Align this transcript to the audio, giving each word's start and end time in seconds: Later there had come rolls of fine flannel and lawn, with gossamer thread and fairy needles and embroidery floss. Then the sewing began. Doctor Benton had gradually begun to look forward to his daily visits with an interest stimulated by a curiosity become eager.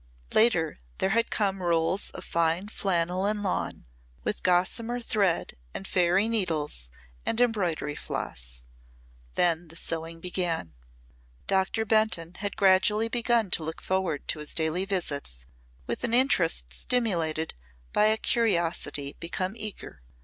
Later 0.33 0.79
there 0.97 1.11
had 1.11 1.29
come 1.29 1.61
rolls 1.61 2.09
of 2.09 2.25
fine 2.25 2.69
flannel 2.69 3.27
and 3.27 3.43
lawn, 3.43 3.85
with 4.23 4.41
gossamer 4.41 4.99
thread 4.99 5.53
and 5.75 5.87
fairy 5.87 6.27
needles 6.27 6.89
and 7.23 7.39
embroidery 7.39 7.93
floss. 7.93 8.65
Then 9.35 9.67
the 9.67 9.75
sewing 9.75 10.19
began. 10.19 10.73
Doctor 11.45 11.85
Benton 11.85 12.33
had 12.39 12.57
gradually 12.57 13.09
begun 13.09 13.51
to 13.51 13.63
look 13.63 13.79
forward 13.79 14.27
to 14.29 14.39
his 14.39 14.55
daily 14.55 14.85
visits 14.85 15.45
with 15.85 16.03
an 16.03 16.15
interest 16.15 16.73
stimulated 16.73 17.53
by 17.93 18.05
a 18.05 18.17
curiosity 18.17 19.15
become 19.19 19.53
eager. 19.55 20.01